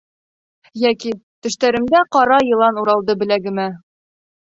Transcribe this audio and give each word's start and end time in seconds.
Йәки: 0.83 1.11
Төштәремдә 1.47 2.03
ҡара 2.19 2.43
йылан 2.51 2.83
Уралды 2.87 3.21
беләгемә. 3.25 3.73